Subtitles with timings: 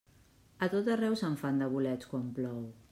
[0.67, 2.63] A tot arreu se'n fan, de bolets, quan plou.